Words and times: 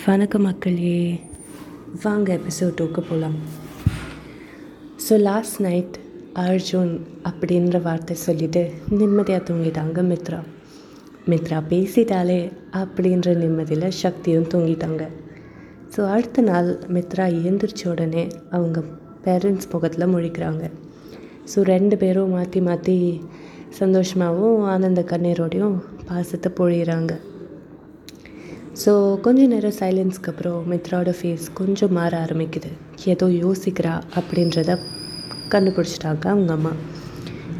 வணக்கம் 0.00 0.44
மக்களே. 0.46 1.20
வாங்க 2.02 2.28
எபிசோட் 2.36 2.76
டூக்கு 2.78 3.00
போகலாம் 3.08 3.34
ஸோ 5.04 5.14
லாஸ்ட் 5.26 5.58
நைட் 5.64 5.96
அர்ஜுன் 6.42 6.92
அப்படின்ற 7.28 7.78
வார்த்தை 7.86 8.14
சொல்லிவிட்டு 8.24 8.62
நிம்மதியாக 8.98 9.42
தூங்கிட்டாங்க 9.48 10.02
மித்ரா. 10.10 10.38
மித்ரா 11.30 11.58
பேசிட்டாலே 11.72 12.38
அப்படின்ற 12.82 13.34
நிம்மதியில் 13.42 13.98
சக்தியும் 14.02 14.48
தூங்கிட்டாங்க. 14.54 15.02
ஸோ 15.94 16.06
அடுத்த 16.14 16.44
நாள் 16.50 16.70
மித்ரா 16.96 17.26
எழுந்திரிச்ச 17.40 17.84
உடனே 17.94 18.24
அவங்க 18.58 18.84
பேரண்ட்ஸ் 19.26 19.70
முகத்தில் 19.74 20.12
முழிக்கிறாங்க. 20.14 20.64
ஸோ 21.50 21.66
ரெண்டு 21.72 21.98
பேரும் 22.04 22.34
மாற்றி 22.36 22.62
மாற்றி 22.70 22.96
சந்தோஷமாகவும் 23.80 24.64
ஆனந்த 24.74 25.04
கண்ணீரோடையும் 25.12 25.76
பாசத்தை 26.08 26.52
பொழிகிறாங்க 26.60 27.12
ஸோ 28.80 29.20
கொஞ்ச 29.20 29.46
நேரம் 29.46 29.74
சைலன்ஸ்க்கு 29.78 30.30
அப்புறம் 30.30 30.60
மித்ராவோட 30.70 31.10
ஃபேஸ் 31.18 31.46
கொஞ்சம் 31.54 31.92
மாற 31.92 32.12
ஆரம்பிக்குது. 32.24 32.70
ஏதோ 33.04 33.26
யோசிக்கிறா 33.26 33.94
அப்படின்றத 34.18 34.78
கண்டுபிடிச்சிட்டாங்க 35.48 36.24
அவங்க 36.26 36.52
அம்மா. 36.52 36.72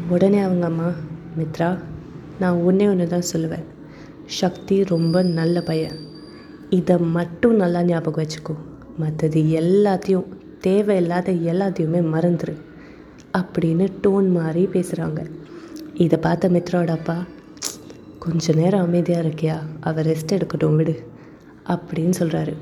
உடனே 0.09 0.39
அவங்க 0.39 0.65
அம்மா 0.65 0.87
மித்ரா 1.37 1.77
நான் 2.39 2.61
ஒன்றே 2.61 2.87
ஒன்று 2.87 3.07
தான் 3.07 3.29
சொல்லுவேன். 3.33 3.65
சக்தி 4.25 4.83
ரொம்ப 4.83 5.23
நல்ல 5.23 5.61
பையன். 5.61 5.97
இதை 6.69 6.97
மட்டும் 6.97 7.55
நல்லா 7.55 7.83
ஞாபகம் 7.83 8.25
வச்சுக்கோ. 8.25 8.55
மற்றது 8.97 9.41
எல்லாத்தையும் 9.61 10.27
தேவையில்லாத 10.61 11.31
எல்லாத்தையுமே 11.31 12.01
மறந்துரு. 12.15 12.55
அப்படின்னு 13.37 13.87
டோன் 14.01 14.31
மாறி 14.31 14.65
பேசுகிறாங்க 14.65 15.21
இதை 15.93 16.19
பார்த்த 16.19 16.49
மித்ராவோட 16.49 16.89
அப்பா 16.89 17.17
கொஞ்ச 18.23 18.53
நேரம் 18.53 18.81
அமைதியாக 18.81 19.27
இருக்கியா? 19.27 19.55
அவள் 19.79 20.05
ரெஸ்ட் 20.05 20.33
எடுக்கட்டும் 20.35 20.75
விடு 20.75 20.93
அப்படின்னு 21.67 22.13
சொல்கிறாரு 22.19 22.53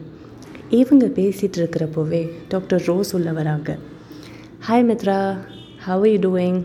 இவங்க 0.69 1.05
பேசிகிட்டு 1.05 1.57
இருக்கிறப்போவே 1.59 2.21
டாக்டர் 2.47 2.81
ரோஸ் 2.85 3.15
உள்ள 3.15 3.31
வராங்க. 3.31 3.77
Hi 4.67 4.85
Mithra 4.89 5.37
how 5.77 6.07
you 6.07 6.19
doing 6.19 6.63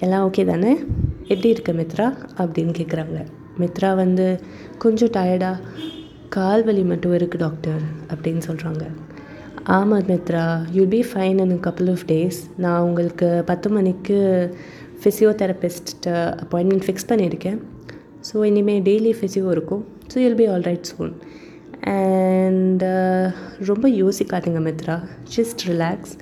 எல்லாம் 0.00 0.32
ஓகே 0.32 0.44
தானே? 0.44 0.72
எப்படி 1.22 1.48
இருக்க 1.48 1.72
மித்ரா? 1.72 2.06
அப்படின்னு 2.38 2.74
கேட்குறாங்க 2.80 3.26
மித்ரா 3.58 3.94
வந்து 3.94 4.40
கொஞ்சம் 4.78 5.10
டயர்டாக 5.10 5.62
கால் 6.28 6.64
வலி 6.64 6.82
மட்டும் 6.82 7.12
இருக்குது 7.12 7.44
டாக்டர் 7.44 7.82
அப்படின்னு 8.08 8.42
சொல்கிறாங்க 8.48 8.84
ஆமாம் 9.64 10.02
Mithra 10.02 10.44
you'll 10.72 10.92
be 10.96 11.04
fine 11.12 11.40
in 11.46 11.60
couple 11.60 11.90
of 11.90 12.04
days 12.06 12.40
நான் 12.56 12.80
உங்களுக்கு 12.80 13.42
பத்து 13.46 13.70
மணிக்கு 13.70 14.18
ஃபிசியோதெரபிஸ்ட்டு 15.04 16.12
அப்பாயின்மெண்ட் 16.42 16.86
ஃபிக்ஸ் 16.88 17.08
பண்ணியிருக்கேன். 17.08 17.58
ஸோ 18.26 18.36
இனிமேல் 18.50 18.84
டெய்லி 18.88 19.12
ஃபிசியோ 19.18 19.48
இருக்கும். 19.56 19.82
So 20.12 20.16
you'll 20.24 20.38
be 20.40 20.46
all 20.52 20.66
right 20.68 20.90
soon 20.90 21.12
and 21.94 22.84
ரொம்ப 23.70 23.86
யோசிக்காதீங்க 24.02 24.60
மித்ரா. 24.68 24.96
ஜஸ்ட் 25.34 25.62
ரிலாக்ஸ் 25.70 26.14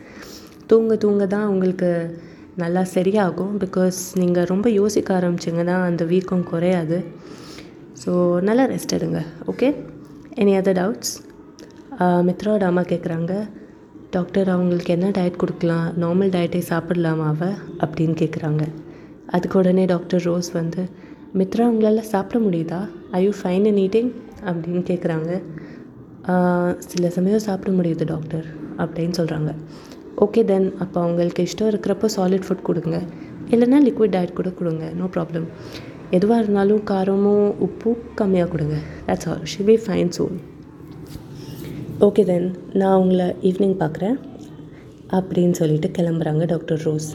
தூங்க 0.70 0.96
தூங்க 1.04 1.24
தான் 1.34 1.46
உங்களுக்கு 1.52 1.90
நல்லா 2.62 2.82
சரியாகும். 2.94 3.54
பிகாஸ் 3.64 3.98
நீங்கள் 4.20 4.48
ரொம்ப 4.52 4.66
யோசிக்க 4.80 5.08
ஆரம்பிச்சிங்கன்னா 5.18 5.76
அந்த 5.90 6.02
வீக்கம் 6.12 6.44
குறையாது. 6.52 6.98
ஸோ 8.02 8.12
நல்லா 8.48 8.64
ரெஸ்ட் 8.74 8.96
எடுங்க. 8.98 9.20
ஓகே 9.52 9.68
எனி 10.42 10.54
அதர் 10.60 10.78
டவுட்ஸ் 10.80 11.14
மித்ராவோட 12.28 12.64
அம்மா 12.70 12.82
கேட்குறாங்க 12.92 13.32
டாக்டர் 14.14 14.48
அவங்களுக்கு 14.54 14.90
என்ன 14.96 15.06
டயட் 15.16 15.40
கொடுக்கலாம்? 15.42 15.86
நார்மல் 16.02 16.32
டயட்டே 16.34 16.60
சாப்பிடலாமா 16.70 17.26
அவ? 17.32 17.50
அப்படின்னு 17.84 18.14
கேட்குறாங்க 18.22 18.62
அதுக்கு 19.36 19.56
உடனே 19.60 19.84
டாக்டர் 19.92 20.24
ரோஸ் 20.28 20.50
வந்து 20.60 20.82
மித்ரா 21.38 21.64
உங்களால் 21.70 22.10
சாப்பிட 22.10 22.38
முடியுதா? 22.44 22.78
I 23.16 23.20
you 23.24 23.30
fine 23.38 23.64
and 23.68 23.80
eating 23.84 24.10
அப்படின்னு 24.48 24.82
கேட்குறாங்க 24.90 25.30
சில 26.92 27.08
சமயம் 27.16 27.42
சாப்பிட 27.46 27.70
முடியுது 27.78 28.04
டாக்டர் 28.10 28.46
அப்படின்னு 28.82 29.14
சொல்கிறாங்க 29.20 29.50
ஓகே 30.24 30.42
தென் 30.50 30.68
அப்போ 30.82 30.98
அவங்களுக்கு 31.04 31.46
இஷ்டம் 31.48 31.70
இருக்கிறப்போ 31.72 32.08
சாலிட் 32.16 32.46
ஃபுட் 32.46 32.64
கொடுங்க. 32.68 32.96
இல்லைன்னா 33.52 33.80
லிக்விட் 33.86 34.14
டயட் 34.16 34.36
கூட 34.38 34.50
கொடுங்க 34.60 34.84
நோ 35.00 35.08
ப்ராப்ளம் 35.16 35.48
எதுவாக 36.18 36.40
இருந்தாலும் 36.42 36.82
காரமும் 36.92 37.50
உப்பும் 37.66 38.00
கம்மியாக 38.20 38.48
கொடுங்க. 38.54 38.76
That's 39.08 39.28
all 39.32 39.44
she 39.54 39.62
be 39.70 39.76
fine 39.86 40.14
soon 40.18 40.38
okay 42.08 42.24
then 42.30 42.48
நான் 42.82 42.98
உங்களை 43.02 43.28
ஈவினிங் 43.50 43.78
பார்க்குறேன் 43.84 44.16
அப்படின்னு 45.18 45.56
சொல்லிட்டு 45.62 45.90
கிளம்புறாங்க 45.98 46.44
டாக்டர் 46.54 46.82
ரோஸ். 46.88 47.10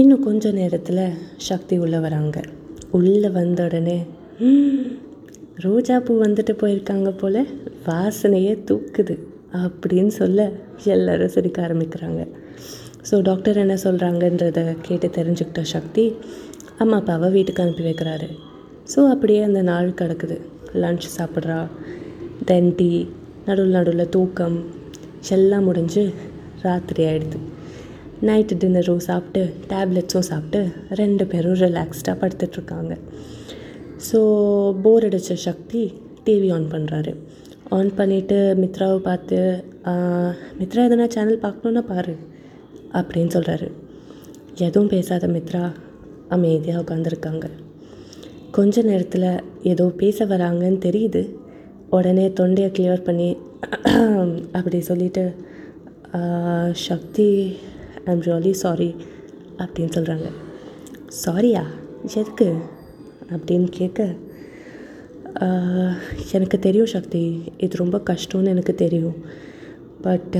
இன்னும் 0.00 0.24
கொஞ்ச 0.26 0.50
நேரத்தில் 0.58 1.02
சக்தி 1.46 1.74
உள்ளே 1.82 1.98
வராங்க. 2.04 2.38
உள்ளே 2.96 3.28
வந்த 3.36 3.60
உடனே 3.68 3.96
ரோஜா 5.64 5.96
பூ 6.06 6.14
வந்துட்டு 6.24 6.52
போயிருக்காங்க 6.62 7.10
போல் 7.20 7.40
வாசனையே 7.86 8.52
தூக்குது 8.70 9.14
அப்படின்னு 9.62 10.12
சொல்ல 10.18 10.48
எல்லோரும் 10.94 11.32
சிரிக்க 11.36 11.64
ஆரம்பிக்கிறாங்க. 11.66 12.20
ஸோ 13.10 13.22
டாக்டர் 13.30 13.62
என்ன 13.64 13.78
சொல்கிறாங்கன்றத 13.84 14.66
கேட்டு 14.88 15.10
தெரிஞ்சுக்கிட்ட 15.18 15.64
சக்தி 15.74 16.04
அம்மா 16.84 16.98
அப்பாவை 17.00 17.30
வீட்டுக்கு 17.38 17.64
அனுப்பி 17.66 17.84
வைக்கிறாரு. 17.88 18.28
ஸோ 18.94 19.00
அப்படியே 19.14 19.42
அந்த 19.48 19.62
நாள் 19.72 19.90
கிடக்குது. 20.02 20.38
லன்ச் 20.82 21.10
சாப்பிட்றா. 21.18 21.60
தென் 22.50 22.72
டீ 22.74 22.92
நடுவில் 23.46 23.76
நடுவில் 23.78 24.12
தூக்கம் 24.16 24.58
எல்லாம் 25.36 25.68
முடிஞ்சு 25.70 26.02
ராத்திரி 26.62 27.04
ஆகிடுது 27.10 27.38
நைட்டு 28.22 28.54
டின்னரும் 28.54 28.98
சாப்பிட்டு 28.98 29.54
டேப்லெட்ஸும் 29.68 30.28
சாப்பிட்டு 30.28 30.72
ரெண்டு 30.90 31.26
பேரும் 31.26 31.54
ரிலாக்ஸ்டாக 31.54 32.20
படுத்துட்ருக்காங்க 32.20 32.96
ஸோ 33.98 34.18
போர் 34.82 35.04
அடித்த 35.04 35.34
சக்தி 35.34 35.92
டிவி 36.24 36.48
ஆன் 36.52 36.68
பண்ணுறாரு 36.72 37.14
ஆன் 37.70 37.90
பண்ணிவிட்டு 37.96 38.38
மித்ராவை 38.54 38.98
பார்த்து 38.98 39.38
மித்ரா 40.58 40.84
எதனா 40.84 41.06
சேனல் 41.06 41.38
பார்க்கணுன்னா 41.38 41.80
பாரு 41.80 42.14
அப்படின்னு 42.92 43.28
சொல்கிறாரு 43.28 43.68
எதுவும் 44.56 44.88
பேசாத 44.88 45.26
மித்ரா 45.26 45.72
அமைதியாக 46.28 46.82
உட்காந்துருக்காங்க 46.82 47.46
கொஞ்ச 48.50 48.82
நேரத்தில் 48.82 49.42
ஏதோ 49.62 49.84
பேச 49.96 50.26
வராங்கன்னு 50.26 50.78
தெரியுது. 50.78 51.36
உடனே 51.90 52.28
தொண்டையை 52.28 52.70
கிளியர் 52.70 53.02
பண்ணி 53.02 53.36
அப்படி 54.58 54.80
சொல்லிவிட்டு 54.80 55.32
சக்தி 56.72 57.56
ஐம் 58.06 58.22
ரியலி 58.22 58.50
சாரி 58.62 58.88
அப்படின்னு 59.58 59.94
சொல்கிறாங்க 59.96 60.28
சாரியா 61.24 61.62
எதுக்கு? 62.16 62.48
அப்படின்னு 63.30 63.66
கேட்க 63.70 64.00
எனக்கு 66.32 66.58
தெரியும் 66.58 66.92
சக்தி. 66.94 67.22
இது 67.58 67.76
ரொம்ப 67.76 68.00
கஷ்டம்னு 68.10 68.50
எனக்கு 68.54 68.74
தெரியும். 68.74 69.16
பட் 70.00 70.36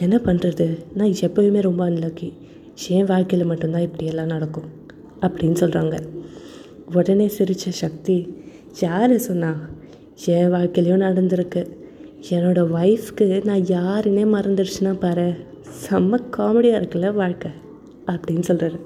என்ன 0.00 0.16
பண்ணுறது 0.24 0.66
நான் 0.94 1.14
எப்போயுமே 1.26 1.60
ரொம்ப 1.60 1.82
அன்லக்கி 1.90 2.32
என் 2.88 3.04
வாழ்க்கையில் 3.04 3.46
மட்டும்தான் 3.46 3.86
இப்படியெல்லாம் 3.88 4.32
நடக்கும். 4.34 4.68
அப்படின்னு 5.20 5.58
சொல்கிறாங்க 5.62 5.96
உடனே 6.94 7.26
சிரித்த 7.28 7.70
சக்தி 7.70 8.16
யார் 8.80 9.14
சொன்னா? 9.18 9.52
என் 10.26 10.52
வாழ்க்கையிலையும் 10.52 11.04
நடந்திருக்கு. 11.06 11.62
என்னோடய 12.30 12.64
ஒய்ஃப்க்கு 12.78 13.26
நான் 13.48 13.66
யாருன்னே 13.76 14.24
மறந்துடுச்சுன்னா 14.36 14.94
பாரு. 15.00 15.28
செம்ம 15.66 16.18
காமெடியாக 16.36 16.80
இருக்குல்ல 16.80 17.14
வாழ்க்கை 17.14 17.50
அப்படின்னு 18.06 18.42
சொல்கிறாரு 18.48 18.80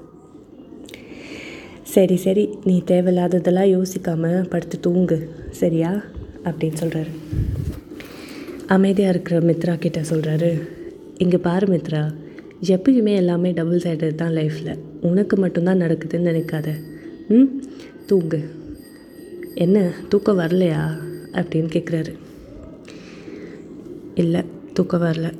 சரி 1.83 2.15
சரி 2.15 2.57
நீ 2.63 2.81
தேவையில்லாததெல்லாம் 2.87 3.69
யோசிக்காமல் 3.69 4.49
படுத்து 4.49 4.79
தூங்கு 4.79 5.29
சரியா? 5.51 6.01
அப்படின்னு 6.43 6.73
சொல்கிறாரு 6.79 7.09
அமைதியாக 8.67 9.13
இருக்கிற 9.13 9.39
மித்ரா 9.39 9.79
கிட்ட 9.79 10.01
சொல்கிறாரு 10.01 10.61
இங்கே 11.17 11.37
பாரு 11.37 11.67
மித்ரா 11.67 12.13
எப்பயுமே 12.61 13.15
எல்லாமே 13.15 13.51
டபுள் 13.51 13.77
சைடட் 13.77 14.15
தான் 14.15 14.33
லைஃப்பில் 14.33 14.79
உனக்கு 15.01 15.37
மட்டும்தான் 15.37 15.81
நடக்குதுன்னு 15.81 16.29
நினைக்காத. 16.31 16.67
ம் 17.27 17.61
தூங்கு. 18.05 18.49
என்ன 19.55 19.93
தூக்கம் 20.09 20.39
வரலையா? 20.39 20.81
அப்படின்னு 21.31 21.69
கேட்குறாரு 21.71 22.13
இல்லை 24.15 24.41
தூக்கம் 24.73 25.01
வரல. 25.01 25.33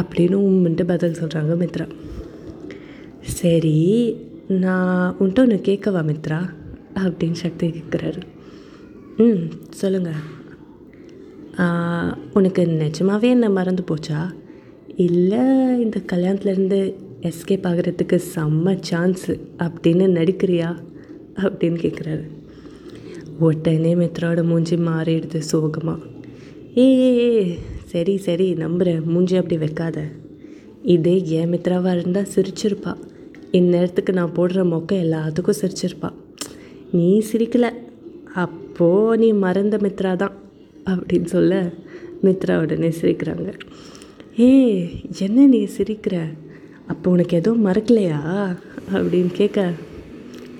அப்படின்னு 0.00 0.38
உம்மின்ட்டு 0.46 0.84
பதில் 0.92 1.18
சொல்கிறாங்க 1.20 1.52
மித்ரா. 1.62 1.86
சரி 3.38 3.78
நான் 4.64 5.14
உன்ட்ட 5.20 5.42
ஒன்று 5.44 5.60
கேட்கவா 5.68 6.02
மித்ரா? 6.10 6.40
அப்படின்னு 7.02 7.38
சக்தி 7.44 7.66
கேட்குறாரு 7.68 8.20
ம் 9.16 9.44
சொல்லுங்கள் 9.70 10.20
உனக்கு 12.34 12.62
நிஜமாகவே 12.66 13.28
என்ன 13.30 13.48
மறந்து 13.50 13.82
போச்சா? 13.90 14.20
இல்லை 15.06 15.44
இந்த 15.84 15.98
கல்யாணத்துலேருந்து 16.12 16.78
எஸ்கேப் 17.28 17.66
ஆகிறதுக்கு 17.70 18.16
செம்ம 18.34 18.76
சான்ஸு 18.90 19.32
அப்படின்னு 19.58 20.06
நடிக்கிறியா? 20.18 20.70
அப்படின்னு 21.42 21.78
கேட்குறாரு 21.84 22.24
உடனே 23.38 23.92
மித்ராவோட 23.94 24.42
மூஞ்சி 24.44 24.76
மாறிடுது 24.76 25.38
சோகமாக 25.50 26.00
ஏ 26.76 26.88
சரி 27.90 28.16
சரி 28.16 28.46
நம்புகிறேன் 28.54 29.02
மூஞ்சி 29.04 29.36
அப்படி 29.36 29.56
வைக்காத. 29.58 29.98
இதே 30.82 31.14
என் 31.28 31.50
மித்ராவாக 31.52 31.94
இருந்தால் 31.96 32.32
சிரிச்சிருப்பா. 32.34 32.92
இந்நேரத்துக்கு 33.52 34.12
நான் 34.12 34.34
போடுற 34.36 34.60
மொக்க 34.72 34.92
எல்லாத்துக்கும் 35.04 35.58
சிரிச்சிருப்பா. 35.60 36.10
நீ 36.92 37.22
சிரிக்கலை. 37.32 37.70
அப்போது 38.34 39.18
நீ 39.18 39.32
மறந்த 39.32 39.76
மித்ரா 39.76 40.16
தான் 40.16 40.34
அப்படின்னு 40.86 41.24
சொல்ல 41.24 41.70
மித்ரா 42.22 42.56
உடனே 42.60 42.88
சிரிக்கிறாங்க. 43.00 43.48
ஏ 44.40 44.50
என்ன 45.18 45.46
நீ 45.46 45.68
சிரிக்கிற? 45.76 46.16
அப்போ 46.86 47.10
உனக்கு 47.10 47.36
எதுவும் 47.36 47.66
மறக்கலையா? 47.66 48.18
அப்படின்னு 48.92 49.32
கேட்க 49.32 49.72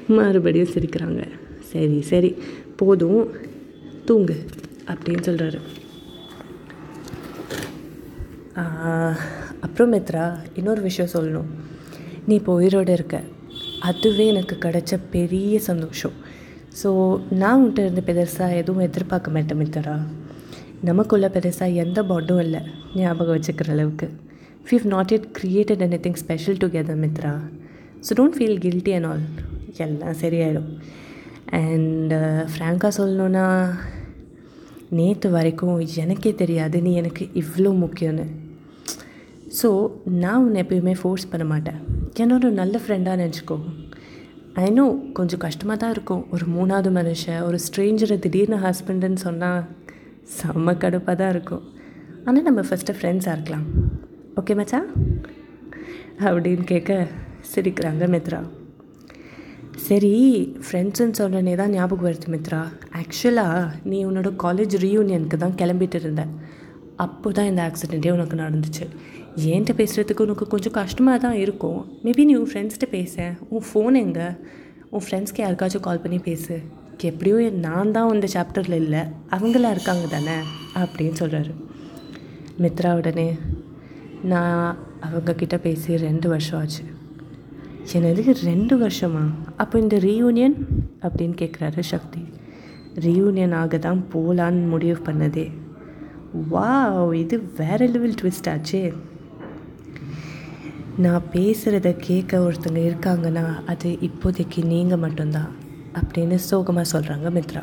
மறுபடியும் 0.08 0.74
சிரிக்கிறாங்க. 0.74 1.22
சரி 1.60 2.00
சரி 2.02 2.34
போதும். 2.76 3.28
தூங்கு 4.04 4.36
அப்படின்னு 4.86 5.22
சொல்கிறாரு 5.26 5.58
அப்புறம் 9.64 9.92
மித்ரா 9.94 10.24
இன்னொரு 10.58 10.80
விஷயம் 10.88 11.12
சொல்லணும். 11.14 11.50
நீ 12.26 12.34
இப்போ 12.40 12.52
உயிரோடு 12.60 12.92
இருக்க. 12.98 13.18
அதுவே 13.88 14.24
எனக்கு 14.32 14.56
கிடைச்ச 14.64 14.92
பெரிய 15.14 15.54
சந்தோஷம். 15.68 16.16
ஸோ 16.80 16.88
நான் 17.42 17.60
உன்ட்ட 17.62 17.84
இருந்து 17.86 18.02
பெருசாக 18.08 18.58
எதுவும் 18.62 18.86
எதிர்பார்க்க 18.88 19.36
மாட்டேன் 19.36 19.60
மித்ரா. 19.62 19.94
நமக்குள்ளே 20.88 21.28
பெருசாக 21.36 21.78
எந்த 21.84 22.02
பாண்டும் 22.10 22.42
இல்லை 22.44 22.60
ஞாபகம் 23.00 23.36
வச்சுக்கிற 23.36 23.70
அளவுக்கு. 23.76 24.08
We 24.68 24.74
have 24.78 24.90
not 24.94 25.12
yet 25.16 25.28
created 25.38 25.84
anything 26.06 26.20
special 26.24 26.60
together 26.64 27.00
Mithra. 27.04 27.32
So 28.06 28.10
don't 28.20 28.36
feel 28.38 28.60
guilty 28.66 28.94
and 28.98 29.08
all 29.12 29.24
எல்லாம் 29.84 30.20
சரியாயிடும். 30.24 30.70
அண்ட் 31.60 32.14
ஃப்ராங்காக 32.52 32.90
uh, 32.92 32.98
சொல்லணுன்னா 33.00 33.46
நேற்று 34.98 35.28
வரைக்கும் 35.36 35.76
எனக்கே 36.04 36.30
தெரியாது 36.34 36.76
நீ 36.86 36.92
எனக்கு 37.00 37.24
இவ்வளோ 37.42 37.70
முக்கியம்னு. 37.84 38.26
ஸோ 39.58 39.68
நான் 40.22 40.42
உன்னை 40.44 40.58
எப்பயுமே 40.62 40.92
ஃபோர்ஸ் 41.00 41.30
பண்ண 41.30 41.44
மாட்டேன். 41.52 41.78
என்னோட 42.22 42.50
நல்ல 42.58 42.74
ஃப்ரெண்டாக 42.82 43.20
நினச்சிக்கோ. 43.22 43.56
ஐ 44.62 44.66
நோ 44.76 44.84
கொஞ்சம் 45.18 45.42
கஷ்டமாக 45.44 45.76
தான் 45.82 45.92
இருக்கும். 45.96 46.22
ஒரு 46.34 46.44
மூணாவது 46.54 46.90
மனுஷன் 46.98 47.40
ஒரு 47.48 47.58
ஸ்ட்ரேஞ்சரை 47.66 48.16
திடீர்னு 48.24 48.58
ஹஸ்பண்டுன்னு 48.66 49.20
சொன்னால் 49.26 49.60
செம்ம 50.38 50.74
கடுப்பாக 50.82 51.16
தான் 51.22 51.32
இருக்கும். 51.34 51.64
ஆனால் 52.26 52.46
நம்ம 52.48 52.62
ஃபஸ்ட்டு 52.68 52.96
ஃப்ரெண்ட்ஸாக 52.98 53.36
இருக்கலாம். 53.36 53.66
ஓகே 54.40 54.54
மச்சா? 54.60 54.80
அப்படின்னு 56.28 56.64
கேட்க 56.72 56.92
சிரிக்கிறாங்க 57.52 58.06
மித்ரா. 58.14 58.40
சரி 59.88 60.14
ஃப்ரெண்ட்ஸுன்னு 60.66 61.18
சொன்னனே 61.20 61.54
தான் 61.60 61.74
ஞாபகம் 61.76 62.06
வருது 62.08 62.30
மித்ரா. 62.34 62.62
ஆக்சுவலாக 63.00 63.70
நீ 63.90 63.98
உன்னோட 64.08 64.30
காலேஜ் 64.44 64.76
ரீயூனியனுக்கு 64.86 65.38
தான் 65.44 65.58
கிளம்பிட்டு 65.60 66.00
இருந்த. 66.02 66.24
அப்போ 67.04 67.32
தான் 67.32 67.46
இந்த 67.46 67.62
ஆக்சிடெண்ட்டே 67.68 68.10
உனக்கு 68.10 68.36
நடந்துச்சு. 68.36 68.84
ஏன்ட்ட 69.36 69.72
பேசுகிறதுக்கு 69.80 70.20
உனக்கு 70.20 70.46
கொஞ்சம் 70.46 70.72
கஷ்டமாக 70.72 71.18
தான் 71.18 71.34
இருக்கும். 71.34 71.80
மேபி 72.04 72.24
நீ 72.24 72.34
உன் 72.34 72.50
ஃப்ரெண்ட்ஸ்கிட்ட 72.52 72.88
பேச. 72.90 73.32
உன் 73.48 73.64
ஃபோன் 73.68 73.96
எங்கே? 74.04 74.28
உன் 74.90 75.04
ஃப்ரெண்ட்ஸ்க்கு 75.06 75.42
யாருக்காச்சும் 75.44 75.80
கால் 75.80 76.00
பண்ணி 76.00 76.18
பேசு. 76.18 76.60
எப்படியும் 77.02 77.58
நான் 77.58 77.92
தான் 77.92 78.12
இந்த 78.12 78.28
சாப்டரில் 78.34 78.72
இல்லை. 78.72 79.02
அவங்களாம் 79.30 79.70
இருக்காங்க 79.70 80.06
தானே? 80.06 80.36
அப்படின்னு 80.78 81.14
சொல்கிறாரு 81.20 81.52
மித்ரா 82.60 82.90
உடனே 82.94 83.28
நான் 84.22 84.76
அவங்கக்கிட்ட 85.06 85.56
பேசி 85.56 85.96
ரெண்டு 85.96 86.28
வருஷம் 86.28 86.60
ஆச்சு. 86.60 86.82
என்னது? 87.92 88.22
ரெண்டு 88.44 88.74
வருஷமா? 88.78 89.24
அப்போ 89.56 89.78
இந்த 89.78 89.96
ரீயூனியன் 89.96 90.56
அப்படின்னு 91.02 91.36
கேட்குறாரு 91.42 91.80
சக்தி. 91.80 92.20
ரீயூனியன் 92.94 93.54
ஆக 93.54 93.78
தான் 93.78 94.04
போகலான்னு 94.12 94.68
முடிவு 94.68 94.98
பண்ணதே. 95.06 95.46
வா 96.52 96.70
இது 97.22 97.36
வேற 97.60 97.80
லெவல் 97.94 98.18
ட்விஸ்ட் 98.20 98.50
ஆச்சே. 98.52 98.82
நான் 101.04 101.28
பேசுகிறத 101.32 101.90
கேட்க 102.08 102.38
ஒருத்தங்க 102.46 102.80
இருக்காங்கன்னா 102.90 103.44
அது 103.72 103.90
இப்போதைக்கு 104.08 104.60
நீங்கள் 104.72 105.02
மட்டும்தான் 105.04 105.50
அப்படின்னு 106.00 106.38
சோகமாக 106.48 106.90
சொல்கிறாங்க 106.92 107.28
மித்ரா. 107.36 107.62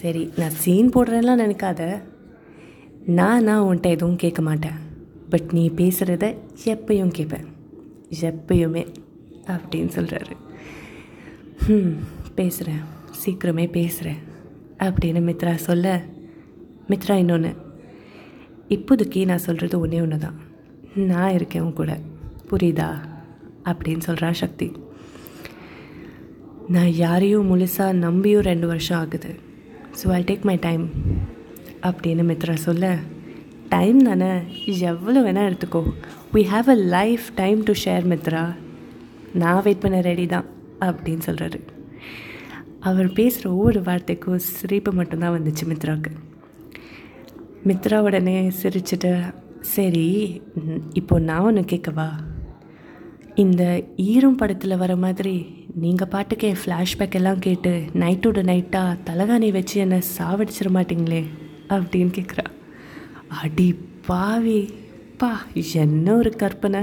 சரி 0.00 0.22
நான் 0.40 0.58
சீன் 0.62 0.92
போடுறேன்லாம் 0.94 1.42
நினைக்காத. 1.44 1.82
நான் 3.18 3.46
நான் 3.48 3.66
உன்ட்ட 3.68 3.94
எதுவும் 3.96 4.22
கேட்க 4.24 4.42
மாட்டேன். 4.42 4.78
பட் 5.32 5.48
நீ 5.56 5.64
பேசுகிறத 5.80 6.26
எப்பயும் 6.74 7.16
கேட்பேன். 7.18 7.48
எப்பயுமே 8.30 8.84
அப்படின்னு 9.54 9.90
சொல்கிறாரு 9.96 10.34
ம் 11.74 11.94
பேசுகிறேன் 12.38 12.82
சீக்கிரமே 13.22 13.66
பேசுகிறேன் 13.78 14.20
அப்படின்னு 14.78 15.20
மித்ரா 15.28 15.54
சொல்ல 15.54 16.02
மித்ரா 16.88 17.12
இன்னொன்று 17.12 17.56
இப்போதைக்கு 18.68 19.24
நான் 19.24 19.38
சொல்கிறது 19.38 19.80
ஒன்றே 19.80 20.00
ஒன்று 20.00 20.18
தான் 20.18 20.34
நான் 20.94 21.32
இருக்கேன் 21.32 21.62
உன் 21.62 21.72
கூட. 21.72 21.98
புரியுதா? 22.50 22.88
அப்படின்னு 23.64 24.00
சொல்கிறா 24.06 24.30
சக்தி. 24.30 24.72
நான் 26.68 26.90
யாரையும் 26.90 27.50
முழுசாக 27.50 27.92
நம்பியும் 27.92 28.42
ரெண்டு 28.42 28.66
வருஷம் 28.66 28.98
ஆகுது. 28.98 29.38
So 30.02 30.08
I 30.08 30.22
take 30.22 30.42
my 30.42 30.58
time 30.58 30.90
அப்படின்னு 31.82 32.24
மித்ரா 32.30 32.54
சொல்ல 32.54 32.96
டைம் 33.68 34.02
தானே? 34.02 34.30
எவ்வளோ 34.78 35.32
வேணால் 35.32 35.50
எடுத்துக்கோ. 35.50 35.82
We 36.34 36.42
have 36.52 36.68
a 36.68 36.74
lifetime 37.34 37.62
to 37.62 37.72
share 37.84 38.04
Mithra. 38.12 38.54
நான் 39.32 39.62
வெயிட் 39.62 39.80
பண்ண 39.80 40.00
ரெடி 40.00 40.26
தான் 40.26 40.44
அப்படின்னு 40.80 41.20
சொல்கிறாரு 41.26 41.60
அவர் 42.88 43.12
பேசுகிற 43.12 43.50
ஒவ்வொரு 43.54 43.80
வார்த்தைக்கும் 43.82 44.38
சிரிப்பு 44.38 44.90
மட்டும்தான் 44.92 45.34
வந்துச்சு 45.36 45.64
மித்ராவுக்கு. 45.68 46.12
மித்ரா 47.68 47.98
உடனே 47.98 48.34
சிரிச்சிட்டு 48.62 49.12
சரி 49.60 50.06
இப்போ 50.92 51.18
நான் 51.18 51.40
ஒன்று 51.40 51.62
கேட்கவா? 51.62 52.08
இந்த 53.34 53.62
ஈரும் 53.96 54.36
படத்தில் 54.40 54.76
வர 54.76 54.96
மாதிரி 54.96 55.34
நீங்கள் 55.84 56.08
பாட்டுக்கு 56.08 56.48
என் 56.48 56.60
ஃப்ளாஷ்பேக் 56.64 57.16
எல்லாம் 57.20 57.38
கேட்டு 57.38 57.72
நைட்டோட 57.92 58.40
நைட்டாக 58.50 58.98
தலகாணி 59.06 59.50
வச்சு 59.52 59.80
என்னை 59.80 60.00
சாவடிச்சிட 60.18 60.70
மாட்டிங்களே? 60.74 61.22
அப்படின்னு 61.68 62.12
கேட்குறா 62.18 62.46
அடி 63.42 63.68
பாவி 64.06 64.60
பா 65.16 65.32
என்ன 65.72 66.16
ஒரு 66.16 66.30
கற்பனை? 66.42 66.82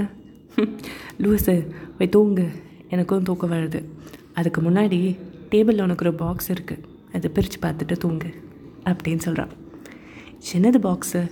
லூசு 1.18 1.54
போய் 1.98 2.08
தூங்கு. 2.08 2.48
எனக்கும் 2.88 3.22
தூக்கம் 3.22 3.52
வருது. 3.52 3.80
அதுக்கு 4.34 4.60
முன்னாடி 4.60 5.00
டேபிளில் 5.52 5.82
உனக்கு 5.82 6.06
ஒரு 6.06 6.14
பாக்ஸ் 6.14 6.52
இருக்குது 6.52 6.84
அதை 7.12 7.30
பிரித்து 7.30 7.58
பார்த்துட்டு 7.62 7.96
தூங்கு 7.96 8.30
அப்படின்னு 8.84 9.18
சொல்கிறான் 9.18 9.52
சின்னது 10.48 10.78
பாக்ஸு 10.86 11.30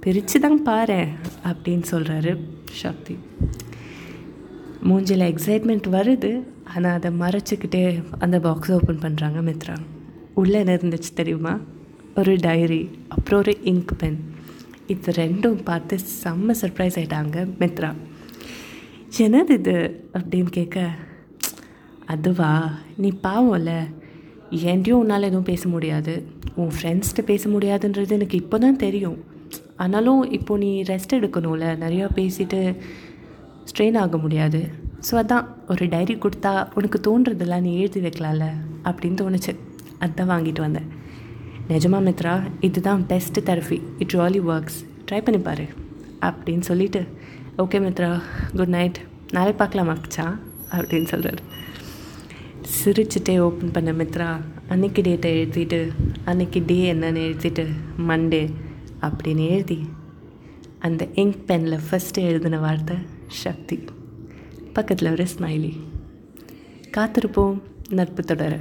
பிரித்து 0.00 0.40
தான் 0.40 0.62
பாரு 0.62 1.00
அப்படின்னு 1.44 1.84
சொல்கிறாரு 1.90 2.32
சக்தி. 2.72 3.18
மூஞ்சில் 4.88 5.24
எக்ஸைட்மெண்ட் 5.28 5.86
வருது 5.96 6.30
ஆனால் 6.74 6.92
அதை 6.92 7.10
மறைச்சிக்கிட்டே 7.10 8.02
அந்த 8.18 8.38
பாக்ஸை 8.38 8.72
ஓப்பன் 8.72 8.98
பண்ணுறாங்க 8.98 9.40
மித்ரா. 9.48 9.76
உள்ளே 10.34 10.58
என்ன 10.58 10.74
இருந்துச்சு 10.74 11.12
தெரியுமா? 11.14 11.58
ஒரு 12.16 12.36
டைரி 12.40 12.90
அப்புறம் 13.08 13.40
ஒரு 13.40 13.58
இங்க் 13.64 13.92
பென் 13.98 14.18
இது 14.86 15.12
ரெண்டும் 15.12 15.62
பார்த்து 15.64 15.98
செம்ம 16.24 16.54
சர்ப்ரைஸ் 16.62 16.98
ஆகிட்டாங்க 17.00 17.46
மித்ரா. 17.60 17.90
என்னது 19.18 19.50
இது? 19.50 20.08
அப்படின்னு 20.12 20.50
கேட்க 20.50 20.90
அதுவா? 22.06 22.70
நீ 22.96 23.12
பாவம்ல. 23.22 23.72
என்கிட்டயும் 24.50 25.00
உன்னால் 25.02 25.22
எதுவும் 25.22 25.50
பேச 25.50 25.68
முடியாது. 25.68 26.26
உன் 26.54 26.72
ஃப்ரெண்ட்ஸ்கிட்ட 26.78 27.22
பேச 27.24 27.48
முடியாதுன்றது 27.48 28.08
எனக்கு 28.08 28.36
இப்போ 28.36 28.58
தான் 28.58 28.76
தெரியும். 28.76 29.24
ஆனாலும் 29.76 30.30
இப்போ 30.30 30.56
நீ 30.56 30.82
ரெஸ்ட் 30.82 31.16
எடுக்கணும்ல. 31.18 31.66
நிறையா 31.84 32.08
பேசிட்டு 32.14 32.76
ஸ்ட்ரெயின் 33.70 33.98
ஆக 33.98 34.16
முடியாது. 34.16 34.68
ஸோ 35.10 35.14
அதான் 35.14 35.46
ஒரு 35.68 35.88
டைரி 35.88 36.14
கொடுத்தா 36.14 36.68
உனக்கு 36.74 36.98
தோன்றதெல்லாம் 37.06 37.60
நீ 37.60 37.78
எழுதி 37.78 38.00
வைக்கலாம்ல 38.00 38.46
அப்படின்னு 38.84 39.20
தோணுச்சு. 39.22 39.54
அதான் 40.00 40.30
வாங்கிட்டு 40.32 40.60
வந்தேன். 40.60 40.88
நிஜமா 41.68 41.98
மித்ரா 42.08 42.42
இதுதான் 42.60 43.04
best 43.08 43.44
therapy 43.44 43.82
it 43.98 44.12
really 44.12 44.40
works 44.52 44.80
try 45.10 45.22
பண்ணி 45.24 45.40
பாரு. 45.40 45.66
அப்படின்னு 46.20 46.60
சொல்லிட்டு 46.60 47.06
ஓகே 47.58 47.78
மித்ரா 47.86 48.22
குட் 48.56 48.68
நைட் 48.68 48.98
நாளை 49.30 49.52
பார்க்கலாம் 49.52 49.88
மச்சா 49.88 50.38
அப்படின்னு 50.76 51.06
சொல்கிறாரு 51.10 51.51
சிரிச்சுட்டே 52.84 53.38
ஓப்பன் 53.38 53.70
பண்ண 53.70 53.92
மித்ரா 53.92 54.40
அன்னைக்கு 54.68 55.02
டேட்டை 55.02 55.30
எழுதிட்டு 55.30 55.88
அன்னைக்கு 56.24 56.62
டே 56.66 56.92
என்னன்னு 56.92 57.22
எழுதிட்டு 57.30 57.66
மண்டே 58.08 58.52
அப்படின்னு 59.00 59.48
எழுதி 59.48 59.88
அந்த 60.78 61.08
இங்க் 61.14 61.42
பெனில் 61.46 61.78
ஃபஸ்ட்டு 61.90 62.18
எழுதின 62.18 62.58
வார்த்தை 62.58 62.96
சக்தி. 63.26 63.84
பக்கத்தில் 64.72 65.10
ஒரு 65.10 65.26
ஸ்மைலி 65.38 65.76
காத்திருப்போம் 66.96 67.60
நட்பு 67.88 68.22
தொடர. 68.22 68.58